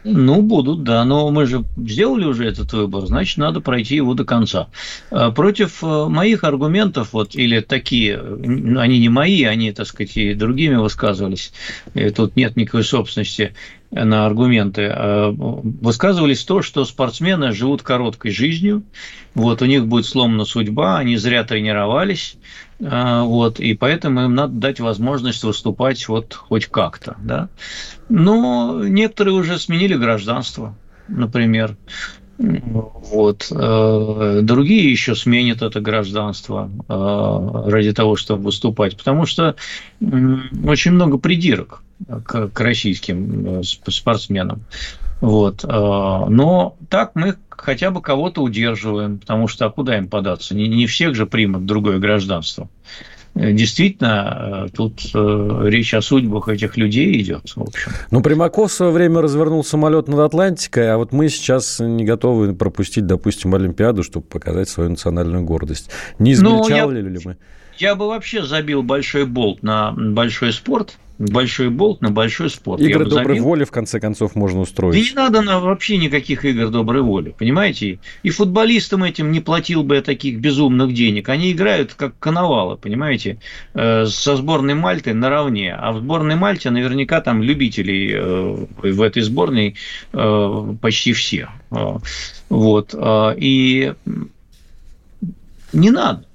[0.03, 4.23] Ну, будут, да, но мы же сделали уже этот выбор, значит, надо пройти его до
[4.23, 4.69] конца.
[5.11, 10.33] А против э, моих аргументов, вот, или такие, они не мои, они, так сказать, и
[10.33, 11.51] другими высказывались,
[11.93, 13.53] и тут нет никакой собственности
[13.91, 18.83] на аргументы, а, высказывались то, что спортсмены живут короткой жизнью,
[19.33, 22.37] вот, у них будет сломана судьба, они зря тренировались,
[22.81, 27.49] а, вот, и поэтому им надо дать возможность выступать вот хоть как-то, да.
[28.09, 30.75] Но некоторые уже сменили гражданство,
[31.07, 31.77] например.
[32.37, 33.51] Вот.
[33.51, 39.55] Э, другие еще сменят это гражданство э, ради того, чтобы выступать, потому что
[39.99, 41.81] очень много придирок
[42.25, 44.61] к, российским э, спортсменам.
[45.19, 45.63] Вот.
[45.63, 50.53] Но так мы хотя бы кого-то удерживаем, потому что а куда им податься?
[50.53, 52.69] Не всех же примут другое гражданство.
[53.39, 57.91] Э, действительно, э, тут э, речь о судьбах этих людей идет, в общем.
[58.11, 62.53] Ну, Примаков в свое время развернул самолет над Атлантикой, а вот мы сейчас не готовы
[62.53, 65.89] пропустить, допустим, Олимпиаду, чтобы показать свою национальную гордость.
[66.19, 67.13] Не измельчали ну, я...
[67.13, 67.37] ли мы?
[67.81, 72.81] Я бы вообще забил большой болт на большой спорт, большой болт на большой спорт.
[72.81, 73.43] Игры доброй забил.
[73.43, 74.97] воли, в конце концов, можно устроить.
[74.97, 77.99] И не надо на вообще никаких игр доброй воли, понимаете?
[78.23, 81.29] И футболистам этим не платил бы я таких безумных денег.
[81.29, 83.39] Они играют как коновалы, понимаете,
[83.73, 85.73] э, со сборной Мальты наравне.
[85.73, 89.75] А в сборной Мальте наверняка там любителей э, в этой сборной
[90.13, 91.49] э, почти все.
[92.49, 92.95] Вот.
[93.37, 93.93] И
[95.73, 96.26] не надо.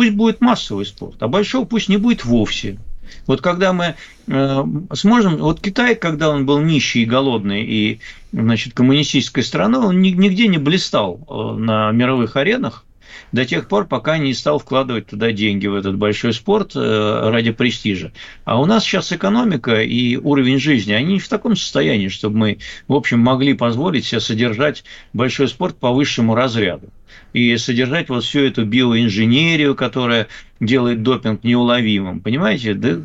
[0.00, 2.78] Пусть будет массовый спорт, а большого пусть не будет вовсе.
[3.26, 3.96] Вот когда мы
[4.28, 8.00] э, сможем, вот Китай, когда он был нищий и голодный и
[8.32, 12.86] значит, коммунистической страной, он нигде не блистал э, на мировых аренах
[13.30, 17.50] до тех пор, пока не стал вкладывать туда деньги в этот большой спорт э, ради
[17.50, 18.10] престижа.
[18.46, 22.58] А у нас сейчас экономика и уровень жизни, они не в таком состоянии, чтобы мы,
[22.88, 24.82] в общем, могли позволить себе содержать
[25.12, 26.88] большой спорт по высшему разряду
[27.32, 30.28] и содержать вот всю эту биоинженерию, которая
[30.60, 32.20] делает допинг неуловимым.
[32.20, 32.74] Понимаете?
[32.74, 32.98] Да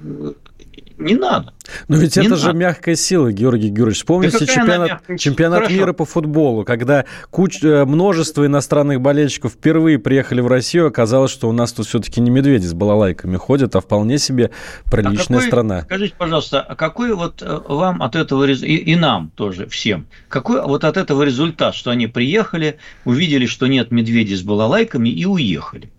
[0.98, 1.54] не надо.
[1.88, 2.42] Но ведь не это надо.
[2.42, 3.98] же мягкая сила, Георгий Георгиевич.
[3.98, 10.42] Вспомните да чемпионат, чемпионат мира по футболу, когда куч, э, множество иностранных болельщиков впервые приехали
[10.42, 14.18] в Россию, оказалось, что у нас тут все-таки не медведи с балалайками ходят, а вполне
[14.18, 14.52] себе
[14.92, 15.82] приличная а какой, страна.
[15.84, 20.62] Скажите, пожалуйста, а какой вот э, вам от этого, и, и нам тоже, всем, какой
[20.62, 25.90] вот от этого результат, что они приехали, увидели, что нет медведей с балалайками и уехали?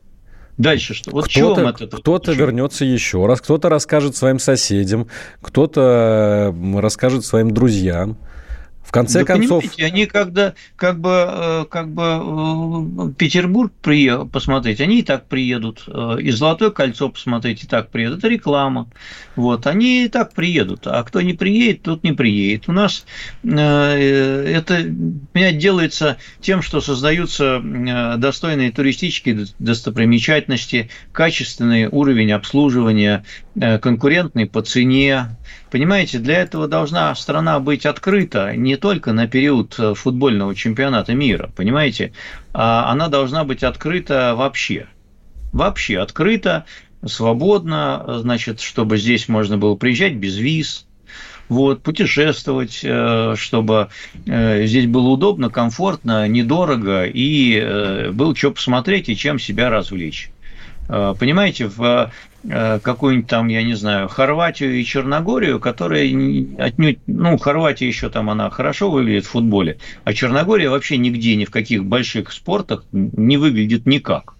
[0.59, 1.11] Дальше что?
[1.11, 1.97] Вот кто-то, это?
[1.99, 5.09] Кто-то вернется еще раз, кто-то расскажет своим соседям,
[5.42, 8.16] кто-то расскажет своим друзьям.
[8.97, 9.65] Конце да концов...
[9.79, 15.85] они когда как бы, э, как бы э, Петербург приехал посмотреть, они и так приедут.
[15.87, 18.21] Э, и Золотое кольцо посмотреть, и так приедут.
[18.21, 18.89] Это реклама.
[19.35, 20.87] Вот, они и так приедут.
[20.87, 22.71] А кто не приедет, тот не приедет.
[22.71, 23.05] У нас
[23.43, 27.61] это меня делается тем, что создаются
[28.17, 35.37] достойные туристические достопримечательности, качественный уровень обслуживания, конкурентный по цене,
[35.70, 41.50] Понимаете, для этого должна страна быть открыта не только на период э, футбольного чемпионата мира,
[41.57, 42.12] понимаете,
[42.52, 44.87] а она должна быть открыта вообще.
[45.52, 46.66] Вообще открыта,
[47.05, 50.87] свободно, значит, чтобы здесь можно было приезжать без виз,
[51.48, 53.88] вот, путешествовать, э, чтобы
[54.24, 60.31] э, здесь было удобно, комфортно, недорого и было что посмотреть и чем себя развлечь.
[60.88, 62.12] Понимаете, в
[62.49, 66.07] какую-нибудь там, я не знаю, Хорватию и Черногорию, которые
[66.59, 71.45] отнюдь, ну, Хорватия еще там она хорошо выглядит в футболе, а Черногория вообще нигде, ни
[71.45, 74.37] в каких больших спортах не выглядит никак.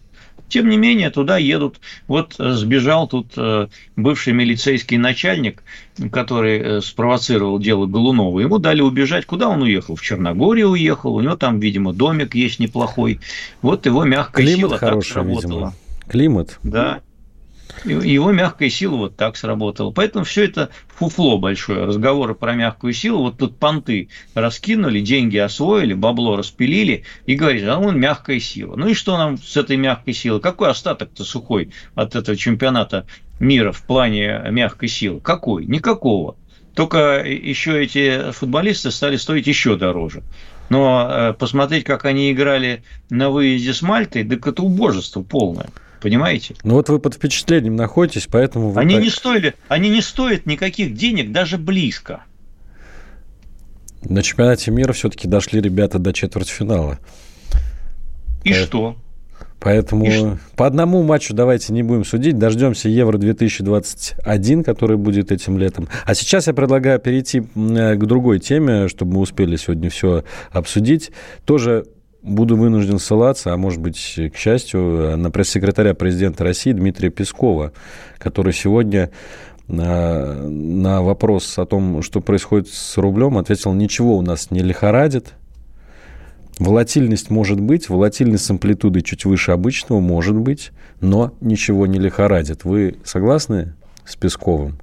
[0.49, 1.81] Тем не менее, туда едут.
[2.07, 3.67] Вот сбежал тут э,
[3.97, 5.63] бывший милицейский начальник,
[6.13, 8.39] который э, спровоцировал дело Голунова.
[8.39, 9.27] Ему дали убежать.
[9.27, 9.97] Куда он уехал?
[9.97, 11.17] В Черногорию уехал.
[11.17, 13.19] У него там, видимо, домик есть неплохой.
[13.61, 15.53] Вот его мягкая Климат сила хороший, так сработала.
[15.53, 15.75] Видимо.
[16.09, 16.59] Климат.
[16.63, 17.01] Да.
[17.85, 19.91] Его мягкая сила вот так сработала.
[19.91, 21.85] Поэтому все это фуфло большое.
[21.85, 23.23] Разговоры про мягкую силу.
[23.23, 28.77] Вот тут понты раскинули, деньги освоили, бабло распилили и говорит, а он мягкая сила.
[28.77, 30.41] Ну и что нам с этой мягкой силой?
[30.41, 33.07] Какой остаток-то сухой от этого чемпионата
[33.39, 35.21] мира в плане мягкой силы?
[35.21, 35.67] Какой?
[35.67, 36.37] Никакого.
[36.75, 40.23] Только еще эти футболисты стали стоить еще дороже.
[40.69, 45.69] Но э, посмотреть, как они играли на выезде с Мальтой, так это убожество полное.
[46.01, 46.55] Понимаете?
[46.63, 49.05] Ну вот вы под впечатлением находитесь, поэтому вы они так...
[49.05, 52.25] не стоили, они не стоят никаких денег даже близко.
[54.03, 56.99] На чемпионате мира все-таки дошли ребята до четвертьфинала.
[58.45, 58.67] И Поэтому...
[58.67, 58.97] что?
[59.59, 62.39] Поэтому и по одному матчу давайте не будем судить.
[62.39, 65.89] Дождемся Евро 2021, который будет этим летом.
[66.05, 71.11] А сейчас я предлагаю перейти к другой теме, чтобы мы успели сегодня все обсудить.
[71.45, 71.87] Тоже
[72.27, 77.73] буду вынужден ссылаться, а может быть, к счастью, на пресс-секретаря президента России Дмитрия Пескова,
[78.19, 79.11] который сегодня
[79.69, 85.35] на, на вопрос о том, что происходит с рублем, ответил, ничего у нас не лихорадит,
[86.59, 90.71] Волатильность может быть, волатильность с амплитудой чуть выше обычного может быть,
[91.03, 92.65] но ничего не лихорадит.
[92.65, 93.75] Вы согласны
[94.07, 94.79] с Песковым?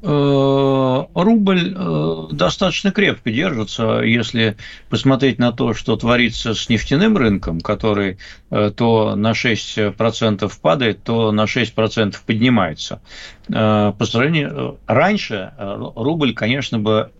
[0.00, 4.56] Э, рубль э, достаточно крепко держится, если
[4.88, 8.18] посмотреть на то, что творится с нефтяным рынком, который
[8.50, 13.00] э, то на 6% падает, то на 6% поднимается.
[13.48, 17.10] По сравнению раньше рубль, конечно, бы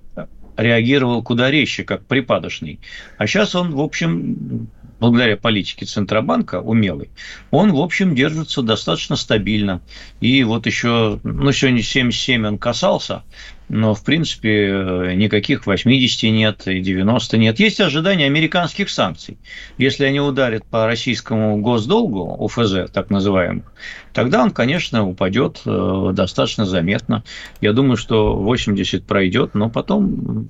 [0.56, 2.80] реагировал куда резче, как припадочный.
[3.16, 4.68] А сейчас он, в общем,
[5.00, 7.10] благодаря политике Центробанка умелый,
[7.50, 9.80] он, в общем, держится достаточно стабильно.
[10.20, 13.22] И вот еще, ну, сегодня 77 он касался,
[13.68, 17.60] но, в принципе, никаких 80 нет и 90 нет.
[17.60, 19.38] Есть ожидания американских санкций.
[19.76, 23.64] Если они ударят по российскому госдолгу, ОФЗ, так называемому,
[24.12, 27.24] тогда он, конечно, упадет э, достаточно заметно.
[27.60, 30.48] Я думаю, что 80 пройдет, но потом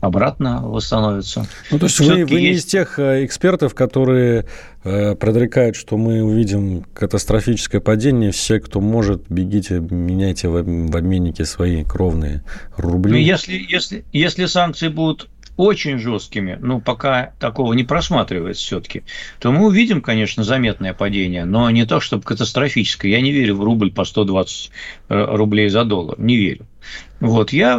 [0.00, 1.46] обратно восстановится.
[1.70, 4.46] Ну, то есть вы, вы не из тех э, экспертов, которые
[4.82, 8.32] э, предрекают, что мы увидим катастрофическое падение.
[8.32, 12.42] Все, кто может, бегите, меняйте в, в обменнике свои кровные
[12.76, 13.12] рубли.
[13.12, 15.28] Ну, если, если, если санкции будут
[15.60, 19.02] очень жесткими, ну, пока такого не просматривается все-таки,
[19.38, 23.10] то мы увидим, конечно, заметное падение, но не то, чтобы катастрофическое.
[23.10, 24.70] Я не верю в рубль по 120
[25.10, 26.66] э, рублей за доллар, не верю.
[27.20, 27.78] Вот, я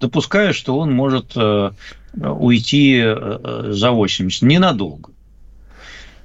[0.00, 1.72] допускаю, что он может э,
[2.14, 5.10] уйти э, за 80, ненадолго.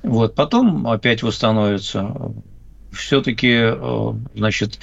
[0.03, 2.15] Вот, потом опять восстановится.
[2.91, 4.79] Все-таки, э, значит,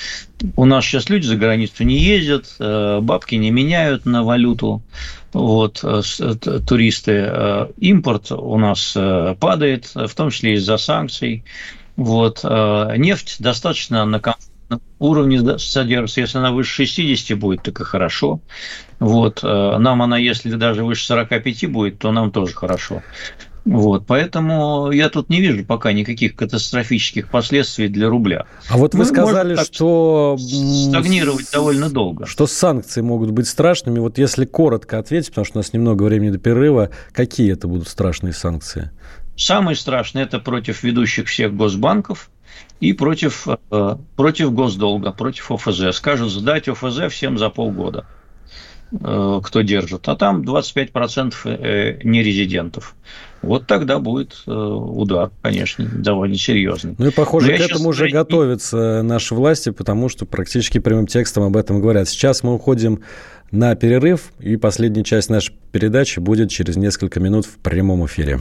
[0.57, 4.83] у нас сейчас люди за границу не ездят, бабки не меняют на валюту,
[5.33, 5.83] вот,
[6.67, 7.69] туристы.
[7.79, 8.97] Импорт у нас
[9.41, 11.45] падает, в том числе из-за санкций.
[11.97, 14.21] Вот, нефть достаточно на
[14.99, 16.21] уровне содержится.
[16.21, 18.41] Если она выше 60 будет, так и хорошо.
[18.99, 19.41] Вот.
[19.43, 23.03] Э, нам она, если даже выше 45 будет, то нам тоже хорошо.
[23.65, 28.47] Вот, поэтому я тут не вижу пока никаких катастрофических последствий для рубля.
[28.69, 32.27] А вот вы Мы сказали, что стагнировать довольно долго.
[32.27, 34.01] Что санкции могут быть страшными.
[34.01, 37.89] Вот если коротко ответить, потому что у нас немного времени до перерыва, какие это будут
[37.89, 38.91] страшные санкции?
[39.37, 42.31] Самые страшные это против ведущих всех госбанков,
[42.81, 45.93] и против, э, против госдолга, против ОФЗ.
[45.93, 48.07] Скажут сдать ОФЗ всем за полгода,
[48.93, 50.09] э, кто держит.
[50.09, 52.95] А там 25% э, нерезидентов.
[53.45, 56.95] Вот тогда будет удар, конечно, довольно серьезный.
[56.99, 61.45] Ну и похоже, Но к этому уже готовятся наши власти, потому что практически прямым текстом
[61.45, 62.09] об этом говорят.
[62.09, 63.03] Сейчас мы уходим
[63.51, 68.41] на перерыв, и последняя часть нашей передачи будет через несколько минут в прямом эфире.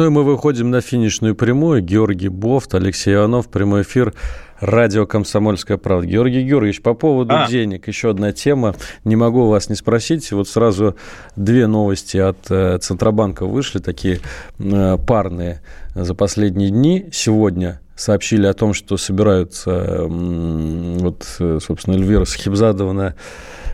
[0.00, 1.82] Ну и мы выходим на финишную прямую.
[1.82, 4.14] Георгий Бофт, Алексей Иванов, прямой эфир.
[4.58, 6.06] Радио «Комсомольская правда».
[6.06, 7.46] Георгий Георгиевич, по поводу а.
[7.46, 8.74] денег еще одна тема.
[9.04, 10.32] Не могу вас не спросить.
[10.32, 10.96] Вот сразу
[11.36, 14.20] две новости от э, Центробанка вышли, такие
[14.58, 15.60] э, парные
[15.94, 17.10] за последние дни.
[17.12, 23.16] Сегодня сообщили о том, что собираются, вот, э, собственно, Эльвира Сахибзадовна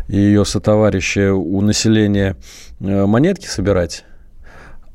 [0.08, 2.36] и ее сотоварищи у населения
[2.80, 4.04] монетки собирать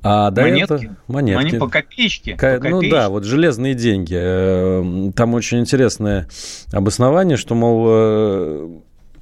[0.04, 0.64] а до монетки?
[0.64, 1.48] этого монетки.
[1.48, 2.60] Они по копеечке, К...
[2.60, 4.18] по Ну да, вот железные деньги.
[4.20, 6.28] Э, там очень интересное
[6.72, 8.70] обоснование, что, мол, э,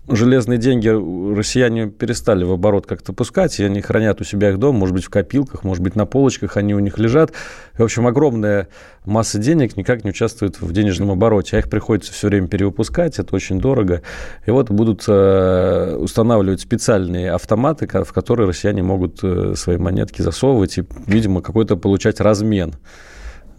[0.09, 0.87] железные деньги
[1.35, 5.05] россияне перестали в оборот как-то пускать, и они хранят у себя их дома, может быть,
[5.05, 7.31] в копилках, может быть, на полочках они у них лежат.
[7.77, 8.67] в общем, огромная
[9.05, 13.35] масса денег никак не участвует в денежном обороте, а их приходится все время перевыпускать, это
[13.35, 14.01] очень дорого.
[14.45, 20.77] И вот будут э, устанавливать специальные автоматы, в которые россияне могут э, свои монетки засовывать
[20.77, 22.75] и, видимо, какой-то получать размен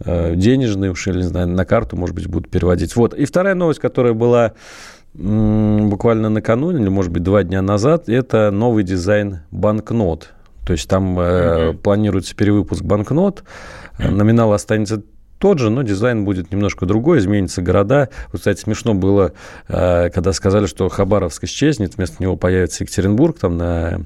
[0.05, 2.95] э, денежный уж, или, не знаю, на карту, может быть, будут переводить.
[2.95, 3.13] Вот.
[3.13, 4.53] И вторая новость, которая была
[5.13, 10.29] буквально накануне, или, может быть, два дня назад, это новый дизайн банкнот.
[10.65, 11.77] То есть там mm-hmm.
[11.79, 13.43] планируется перевыпуск банкнот,
[13.99, 15.03] номинал останется
[15.41, 18.09] тот же, но дизайн будет немножко другой, изменятся города.
[18.31, 19.33] Вот, кстати, смешно было,
[19.67, 24.01] э, когда сказали, что Хабаровск исчезнет, вместо него появится Екатеринбург, там на,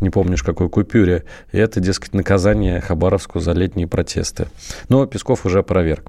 [0.00, 1.24] не помнишь, какой купюре.
[1.52, 4.48] И это, дескать, наказание Хабаровску за летние протесты.
[4.88, 6.06] Но Песков уже опроверг.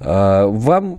[0.00, 0.98] А, вам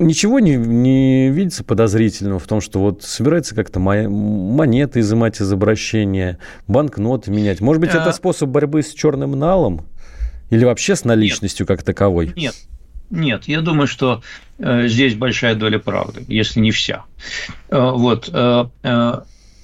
[0.00, 6.38] ничего не, не видится подозрительного в том, что вот собирается как-то монеты изымать из обращения,
[6.66, 7.60] банкноты менять.
[7.60, 7.98] Может быть, а...
[7.98, 9.86] это способ борьбы с черным налом?
[10.50, 11.68] Или вообще с наличностью Нет.
[11.68, 12.32] как таковой?
[12.34, 12.54] Нет.
[13.10, 14.22] Нет, я думаю, что
[14.58, 17.04] э, здесь большая доля правды, если не вся.
[17.68, 18.30] Э, вот.
[18.32, 19.20] Э, э,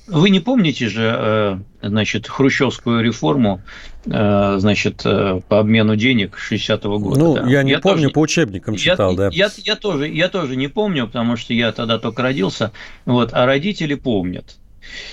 [0.07, 3.61] вы не помните же, значит, хрущевскую реформу,
[4.05, 7.19] значит, по обмену денег 60-го года?
[7.19, 7.47] Ну, да?
[7.49, 9.29] я не я помню, тоже, по учебникам читал, я, да.
[9.33, 12.73] Я, я, тоже, я тоже не помню, потому что я тогда только родился,
[13.05, 14.57] вот, а родители помнят.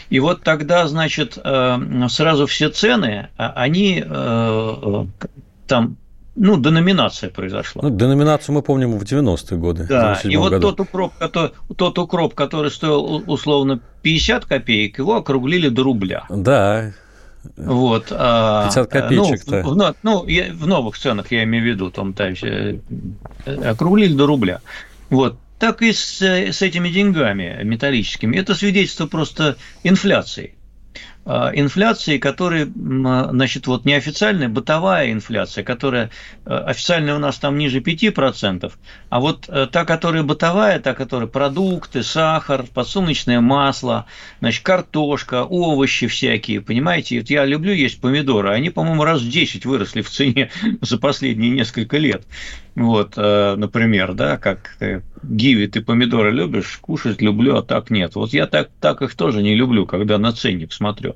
[0.09, 1.37] И вот тогда, значит,
[2.09, 4.03] сразу все цены, а они
[5.67, 5.97] там
[6.35, 7.83] ну, деноминация произошла.
[7.83, 9.85] Ну, деноминацию мы помним в 90-е годы.
[9.87, 10.71] Да, и вот году.
[10.71, 16.25] тот укроп, который, тот укроп, который стоил условно 50 копеек, его округлили до рубля.
[16.29, 16.91] Да.
[17.55, 18.05] Вот.
[18.05, 19.61] 50 а, копеечек-то.
[19.63, 22.79] Ну, в, ну, в новых ценах я имею в виду, там, там э,
[23.45, 24.61] округлили до рубля.
[25.09, 25.37] Вот.
[25.59, 28.37] Так и с, с этими деньгами металлическими.
[28.37, 30.55] Это свидетельство просто инфляции.
[31.25, 36.09] А, инфляции, которые, значит, вот неофициальная бытовая инфляция, которая
[36.45, 38.71] э, официальная у нас там ниже 5%,
[39.09, 44.05] а вот э, та, которая бытовая, та, которая продукты, сахар, подсолнечное масло,
[44.41, 49.65] значит, картошка, овощи всякие, понимаете, вот я люблю есть помидоры, они, по-моему, раз в 10
[49.65, 50.51] выросли в цене
[50.81, 52.25] за последние несколько лет.
[52.75, 54.77] Вот, э, например, да, как
[55.21, 58.15] гиви, ты помидоры любишь, кушать люблю, а так нет.
[58.15, 61.15] Вот я так, так их тоже не люблю, когда на ценник смотрю.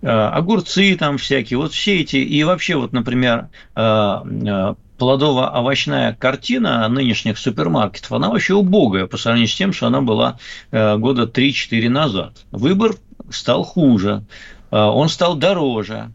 [0.00, 7.36] Э, огурцы там всякие, вот все эти, и вообще вот, например, э, плодово-овощная картина нынешних
[7.36, 10.38] супермаркетов, она вообще убогая по сравнению с тем, что она была
[10.70, 12.44] года 3-4 назад.
[12.52, 12.94] Выбор
[13.28, 14.22] стал хуже,
[14.70, 16.12] он стал дороже.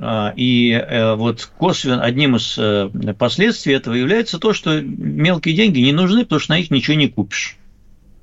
[0.00, 2.88] А, и э, вот косвенно одним из э,
[3.18, 7.08] последствий этого является то, что мелкие деньги не нужны, потому что на них ничего не
[7.08, 7.56] купишь.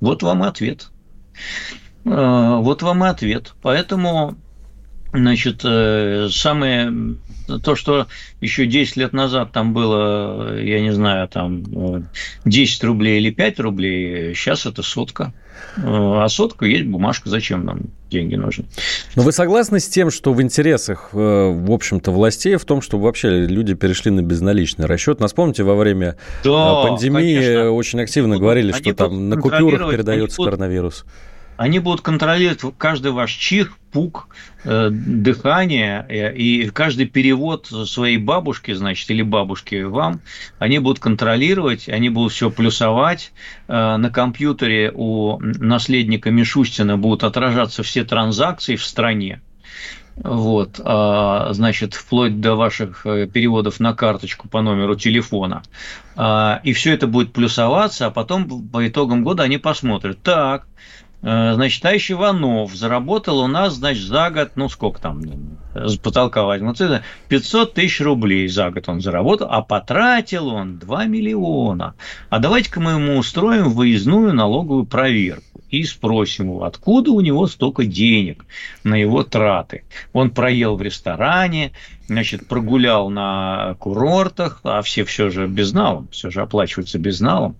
[0.00, 0.88] Вот вам и ответ.
[2.06, 3.54] А, вот вам и ответ.
[3.60, 4.36] Поэтому,
[5.12, 7.16] значит, э, самое
[7.62, 8.06] то, что
[8.40, 12.08] еще 10 лет назад там было, я не знаю, там
[12.44, 15.34] 10 рублей или 5 рублей, сейчас это сотка.
[15.82, 17.80] А сотка есть бумажка, зачем нам
[18.10, 18.64] деньги нужны?
[19.14, 23.04] Но вы согласны с тем, что в интересах, э, в общем-то, властей в том, чтобы
[23.04, 25.20] вообще люди перешли на безналичный расчет?
[25.20, 27.70] Нас помните, во время да, э, пандемии конечно.
[27.72, 31.04] очень активно ну, говорили, что там на купюрах передается коронавирус.
[31.56, 34.28] Они будут контролировать каждый ваш чих, пук,
[34.64, 40.20] э, дыхание э, и каждый перевод своей бабушки, значит, или бабушки вам,
[40.58, 43.32] они будут контролировать, они будут все плюсовать.
[43.68, 49.40] Э, на компьютере у наследника Мишустина будут отражаться все транзакции в стране.
[50.16, 55.62] Вот, а, значит, вплоть до ваших переводов на карточку по номеру телефона.
[56.16, 60.22] А, и все это будет плюсоваться, а потом по итогам года они посмотрят.
[60.22, 60.66] Так,
[61.05, 65.22] Э, значит, товарищ Иванов заработал у нас, значит, за год, ну, сколько там,
[65.74, 66.80] с потолка возьмут,
[67.28, 71.94] 500 тысяч рублей за год он заработал, а потратил он 2 миллиона.
[72.30, 77.84] А давайте-ка мы ему устроим выездную налоговую проверку и спросим его, откуда у него столько
[77.84, 78.44] денег
[78.84, 79.84] на его траты.
[80.12, 81.72] Он проел в ресторане,
[82.06, 87.56] значит, прогулял на курортах, а все все же безналом, все же оплачивается безналом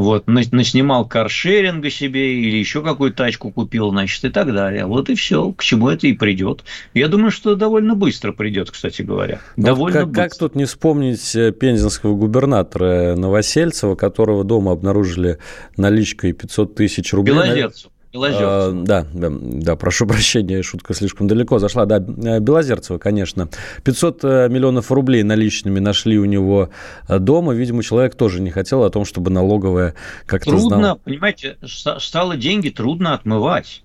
[0.00, 4.86] вот, наснимал каршеринга себе или еще какую-то тачку купил, значит, и так далее.
[4.86, 6.64] Вот и все, к чему это и придет.
[6.94, 9.40] Я думаю, что довольно быстро придет, кстати говоря.
[9.56, 15.36] Ну, довольно как, как тут не вспомнить э, пензенского губернатора Новосельцева, которого дома обнаружили
[15.76, 17.34] наличкой 500 тысяч рублей?
[17.34, 17.90] Белозерцев.
[18.12, 21.86] А, да, да, да, прошу прощения, шутка слишком далеко зашла.
[21.86, 23.48] Да, э, Белозерцева, конечно.
[23.84, 26.70] 500 э, миллионов рублей наличными нашли у него
[27.08, 27.52] э, дома.
[27.54, 29.94] Видимо, человек тоже не хотел о том, чтобы налоговая
[30.26, 30.94] как-то Трудно, знала.
[30.96, 33.84] понимаете, стало деньги трудно отмывать.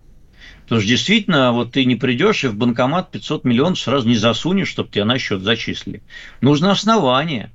[0.63, 4.67] Потому что действительно, вот ты не придешь и в банкомат 500 миллионов сразу не засунешь,
[4.67, 6.01] чтобы тебе на счет зачислили.
[6.41, 7.51] Нужно основание.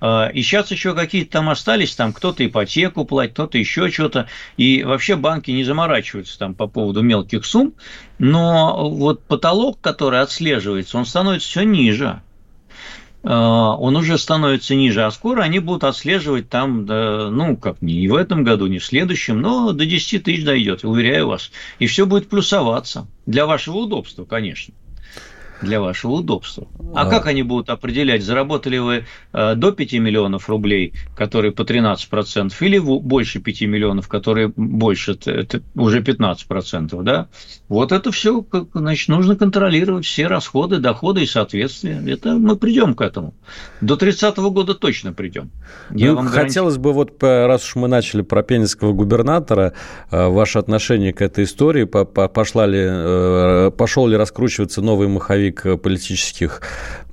[0.00, 4.28] А, и сейчас еще какие-то там остались, там кто-то ипотеку платит, кто-то еще что-то.
[4.56, 7.74] И вообще банки не заморачиваются там по поводу мелких сумм.
[8.18, 12.20] Но вот потолок, который отслеживается, он становится все ниже
[13.26, 18.06] а, он уже становится ниже, а скоро они будут отслеживать там, да, ну, как не
[18.08, 21.50] в этом году, не в следующем, но до 10 тысяч дойдет, уверяю вас.
[21.78, 23.06] И все будет плюсоваться.
[23.24, 24.74] Для вашего удобства, конечно
[25.64, 26.68] для вашего удобства.
[26.94, 31.62] А, а как они будут определять, заработали вы э, до 5 миллионов рублей, которые по
[31.62, 37.28] 13%, или больше 5 миллионов, которые больше, это уже 15%, да?
[37.68, 38.44] Вот это все,
[38.74, 42.02] значит, нужно контролировать все расходы, доходы и соответствия.
[42.06, 43.34] Это мы придем к этому.
[43.80, 45.50] До 30 -го года точно придем.
[45.90, 49.72] Я ну, вам хотелось бы, вот раз уж мы начали про пензенского губернатора,
[50.10, 55.80] э, ваше отношение к этой истории, пошла ли, э, пошел ли раскручиваться новый маховик крик
[55.80, 56.60] политических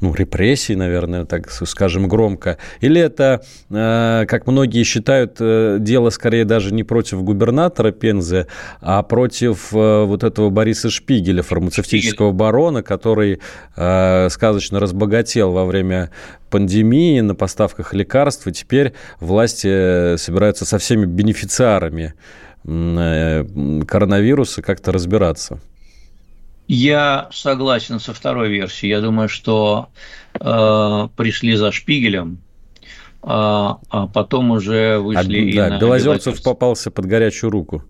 [0.02, 2.58] ну, репрессий, наверное, так скажем громко?
[2.82, 8.48] Или это, э, как многие считают, э, дело скорее даже не против губернатора Пензы,
[8.82, 13.39] а против э, вот этого Бориса Шпигеля, фармацевтического барона, который
[13.76, 16.10] сказочно разбогател во время
[16.50, 22.14] пандемии на поставках лекарств, и теперь власти собираются со всеми бенефициарами
[22.64, 25.60] коронавируса как-то разбираться?
[26.74, 28.92] Я согласен со второй версией.
[28.92, 29.90] Я думаю, что
[30.40, 32.38] э, пришли за Шпигелем,
[33.22, 37.84] а, а потом уже вышли а, и да, на Белозерцев попался под горячую руку.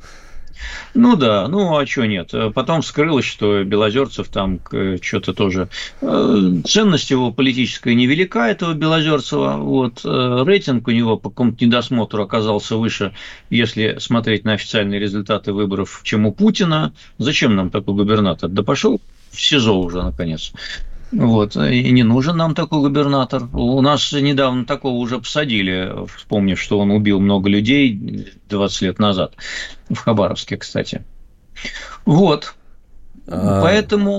[0.93, 2.33] Ну да, ну а что нет.
[2.53, 4.59] Потом вскрылось, что Белозерцев там
[5.01, 5.69] что-то тоже...
[6.01, 9.57] Э, ценность его политическая невелика, этого Белозерцева.
[9.57, 13.13] Вот, э, рейтинг у него по какому-то недосмотру оказался выше,
[13.49, 16.93] если смотреть на официальные результаты выборов, чем у Путина.
[17.17, 18.49] Зачем нам такой губернатор?
[18.49, 19.01] Да пошел
[19.31, 20.51] в СИЗО уже, наконец.
[21.11, 21.55] Вот.
[21.55, 23.43] И не нужен нам такой губернатор.
[23.53, 29.33] У нас недавно такого уже посадили, вспомнив, что он убил много людей 20 лет назад.
[29.89, 31.03] В Хабаровске, кстати.
[32.05, 32.55] Вот.
[33.27, 33.61] А...
[33.61, 34.11] Поэтому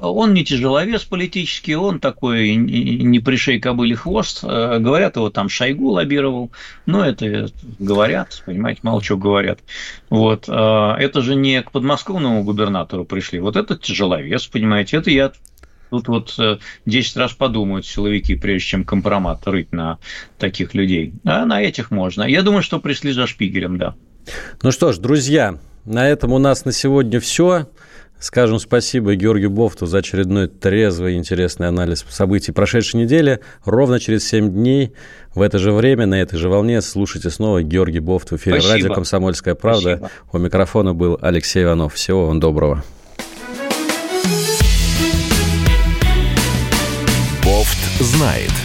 [0.00, 4.40] он не тяжеловес политический, он такой не пришей кобыли хвост.
[4.42, 6.50] Э, говорят, его там Шойгу лоббировал.
[6.86, 9.60] Но это говорят, понимаете, мало чего говорят.
[10.08, 10.44] Вот.
[10.48, 13.40] А это же не к подмосковному губернатору пришли.
[13.40, 14.96] Вот это тяжеловес, понимаете.
[14.96, 15.32] Это я
[15.90, 16.36] Тут вот
[16.86, 19.98] 10 э, раз подумают силовики, прежде чем компромат рыть на
[20.38, 21.14] таких людей.
[21.24, 22.22] А на этих можно.
[22.22, 23.94] Я думаю, что пришли за шпигелем, да.
[24.62, 27.68] Ну что ж, друзья, на этом у нас на сегодня все.
[28.20, 33.40] Скажем спасибо Георгию Бофту за очередной трезвый и интересный анализ событий прошедшей недели.
[33.64, 34.92] Ровно через 7 дней
[35.34, 38.74] в это же время, на этой же волне слушайте снова Георгий Бофт в эфире спасибо.
[38.74, 39.96] радио «Комсомольская правда».
[39.96, 40.10] Спасибо.
[40.32, 41.94] У микрофона был Алексей Иванов.
[41.94, 42.84] Всего вам доброго.
[48.20, 48.59] Знает.